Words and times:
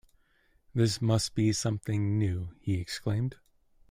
"This 0.73 0.99
must 0.99 1.35
be 1.35 1.51
something 1.53 2.17
new," 2.17 2.55
he 2.59 2.79
exclaimed. 2.81 3.37